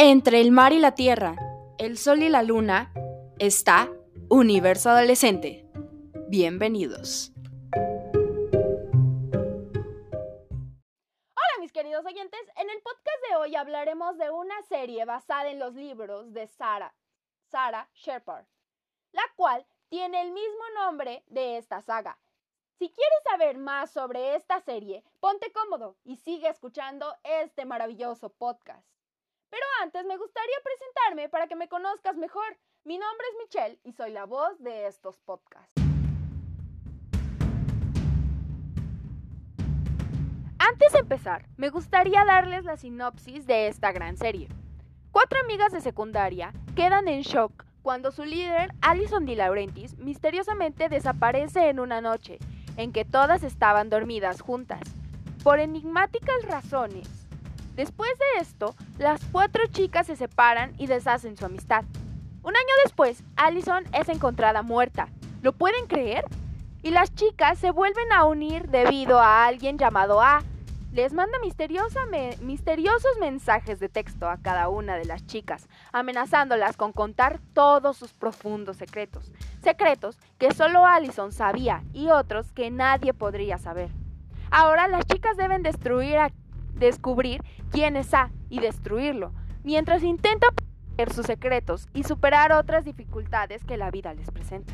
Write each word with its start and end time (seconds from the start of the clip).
Entre 0.00 0.40
el 0.40 0.52
mar 0.52 0.72
y 0.72 0.78
la 0.78 0.94
tierra, 0.94 1.34
el 1.76 1.98
sol 1.98 2.22
y 2.22 2.28
la 2.28 2.44
luna, 2.44 2.94
está 3.40 3.90
Universo 4.30 4.90
Adolescente. 4.90 5.68
Bienvenidos. 6.28 7.32
Hola 11.34 11.58
mis 11.58 11.72
queridos 11.72 12.06
oyentes, 12.06 12.38
en 12.58 12.70
el 12.70 12.80
podcast 12.80 13.18
de 13.28 13.36
hoy 13.38 13.56
hablaremos 13.56 14.16
de 14.18 14.30
una 14.30 14.62
serie 14.68 15.04
basada 15.04 15.50
en 15.50 15.58
los 15.58 15.74
libros 15.74 16.32
de 16.32 16.46
Sarah, 16.46 16.94
Sarah 17.50 17.90
Shepard, 17.92 18.46
la 19.10 19.24
cual 19.34 19.66
tiene 19.88 20.22
el 20.22 20.30
mismo 20.30 20.62
nombre 20.76 21.24
de 21.26 21.56
esta 21.56 21.82
saga. 21.82 22.20
Si 22.78 22.88
quieres 22.88 23.22
saber 23.28 23.58
más 23.58 23.90
sobre 23.90 24.36
esta 24.36 24.60
serie, 24.60 25.02
ponte 25.18 25.50
cómodo 25.50 25.96
y 26.04 26.18
sigue 26.18 26.48
escuchando 26.48 27.16
este 27.24 27.64
maravilloso 27.64 28.28
podcast. 28.28 28.97
Antes 29.80 30.04
me 30.06 30.16
gustaría 30.16 30.56
presentarme 30.64 31.28
para 31.28 31.46
que 31.46 31.54
me 31.54 31.68
conozcas 31.68 32.16
mejor. 32.16 32.58
Mi 32.82 32.98
nombre 32.98 33.26
es 33.30 33.36
Michelle 33.44 33.80
y 33.84 33.92
soy 33.92 34.10
la 34.10 34.24
voz 34.24 34.58
de 34.58 34.88
estos 34.88 35.18
podcasts. 35.20 35.72
Antes 40.58 40.92
de 40.92 40.98
empezar, 40.98 41.46
me 41.56 41.70
gustaría 41.70 42.24
darles 42.24 42.64
la 42.64 42.76
sinopsis 42.76 43.46
de 43.46 43.68
esta 43.68 43.92
gran 43.92 44.16
serie. 44.16 44.48
Cuatro 45.12 45.38
amigas 45.40 45.70
de 45.70 45.80
secundaria 45.80 46.52
quedan 46.74 47.06
en 47.06 47.22
shock 47.22 47.64
cuando 47.82 48.10
su 48.10 48.24
líder, 48.24 48.72
Alison 48.80 49.26
Di 49.26 49.36
Laurentiis, 49.36 49.96
misteriosamente 49.98 50.88
desaparece 50.88 51.68
en 51.68 51.78
una 51.78 52.00
noche 52.00 52.38
en 52.76 52.92
que 52.92 53.04
todas 53.04 53.44
estaban 53.44 53.90
dormidas 53.90 54.40
juntas. 54.40 54.80
Por 55.44 55.60
enigmáticas 55.60 56.42
razones, 56.42 57.27
Después 57.78 58.10
de 58.18 58.40
esto, 58.40 58.74
las 58.98 59.20
cuatro 59.30 59.62
chicas 59.68 60.08
se 60.08 60.16
separan 60.16 60.72
y 60.78 60.88
deshacen 60.88 61.36
su 61.36 61.46
amistad. 61.46 61.84
Un 62.42 62.56
año 62.56 62.74
después, 62.82 63.22
Allison 63.36 63.84
es 63.92 64.08
encontrada 64.08 64.62
muerta. 64.62 65.10
¿Lo 65.42 65.52
pueden 65.52 65.86
creer? 65.86 66.24
Y 66.82 66.90
las 66.90 67.14
chicas 67.14 67.56
se 67.56 67.70
vuelven 67.70 68.10
a 68.10 68.24
unir 68.24 68.68
debido 68.68 69.20
a 69.20 69.46
alguien 69.46 69.78
llamado 69.78 70.20
A. 70.20 70.42
Les 70.92 71.12
manda 71.12 71.38
misteriosos 71.40 73.16
mensajes 73.20 73.78
de 73.78 73.88
texto 73.88 74.28
a 74.28 74.38
cada 74.38 74.68
una 74.68 74.96
de 74.96 75.04
las 75.04 75.24
chicas, 75.26 75.68
amenazándolas 75.92 76.76
con 76.76 76.92
contar 76.92 77.38
todos 77.52 77.96
sus 77.96 78.12
profundos 78.12 78.76
secretos. 78.76 79.30
Secretos 79.62 80.18
que 80.38 80.52
solo 80.52 80.84
Allison 80.84 81.30
sabía 81.30 81.84
y 81.92 82.08
otros 82.08 82.50
que 82.50 82.72
nadie 82.72 83.14
podría 83.14 83.56
saber. 83.56 83.90
Ahora 84.50 84.88
las 84.88 85.06
chicas 85.06 85.36
deben 85.36 85.62
destruir 85.62 86.18
a 86.18 86.32
descubrir 86.78 87.42
quién 87.70 87.96
es 87.96 88.14
A 88.14 88.30
y 88.48 88.60
destruirlo, 88.60 89.32
mientras 89.64 90.02
intenta 90.02 90.48
proteger 90.50 91.12
sus 91.12 91.26
secretos 91.26 91.88
y 91.92 92.04
superar 92.04 92.52
otras 92.52 92.84
dificultades 92.84 93.64
que 93.64 93.76
la 93.76 93.90
vida 93.90 94.14
les 94.14 94.30
presenta. 94.30 94.72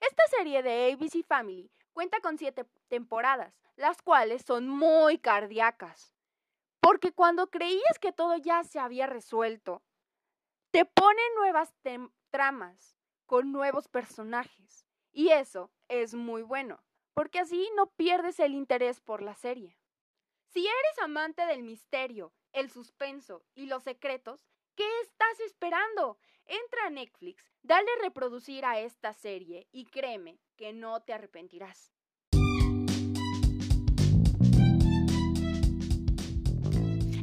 Esta 0.00 0.22
serie 0.36 0.62
de 0.62 0.92
ABC 0.92 1.24
Family 1.26 1.70
cuenta 1.92 2.20
con 2.20 2.38
siete 2.38 2.64
temporadas, 2.88 3.60
las 3.76 4.00
cuales 4.02 4.42
son 4.42 4.68
muy 4.68 5.18
cardíacas. 5.18 6.14
Porque 6.80 7.12
cuando 7.12 7.50
creías 7.50 7.98
que 8.00 8.12
todo 8.12 8.36
ya 8.36 8.62
se 8.64 8.78
había 8.78 9.06
resuelto, 9.06 9.82
te 10.70 10.84
ponen 10.84 11.34
nuevas 11.36 11.74
tramas 12.30 12.96
con 13.26 13.52
nuevos 13.52 13.88
personajes. 13.88 14.86
Y 15.12 15.30
eso 15.30 15.70
es 15.88 16.14
muy 16.14 16.42
bueno 16.42 16.78
porque 17.18 17.40
así 17.40 17.68
no 17.74 17.90
pierdes 17.96 18.38
el 18.38 18.54
interés 18.54 19.00
por 19.00 19.22
la 19.22 19.34
serie. 19.34 19.76
Si 20.52 20.60
eres 20.60 20.98
amante 21.02 21.44
del 21.46 21.64
misterio, 21.64 22.32
el 22.52 22.70
suspenso 22.70 23.42
y 23.56 23.66
los 23.66 23.82
secretos, 23.82 24.46
¿qué 24.76 24.84
estás 25.02 25.40
esperando? 25.44 26.16
Entra 26.46 26.86
a 26.86 26.90
Netflix, 26.90 27.42
dale 27.60 27.88
reproducir 28.02 28.64
a 28.64 28.78
esta 28.78 29.14
serie 29.14 29.66
y 29.72 29.86
créeme 29.86 30.38
que 30.56 30.72
no 30.72 31.00
te 31.00 31.12
arrepentirás. 31.12 31.92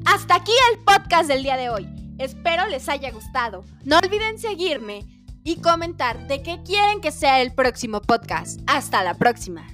Hasta 0.05 0.35
aquí 0.35 0.51
el 0.73 0.83
podcast 0.83 1.29
del 1.29 1.41
día 1.41 1.55
de 1.55 1.69
hoy. 1.69 1.87
Espero 2.19 2.67
les 2.67 2.89
haya 2.89 3.11
gustado. 3.11 3.63
No 3.85 3.97
olviden 3.99 4.39
seguirme 4.39 5.05
y 5.45 5.61
comentar 5.61 6.27
de 6.27 6.43
qué 6.43 6.61
quieren 6.63 6.99
que 6.99 7.13
sea 7.13 7.41
el 7.41 7.55
próximo 7.55 8.01
podcast. 8.01 8.59
Hasta 8.67 9.01
la 9.01 9.13
próxima. 9.13 9.65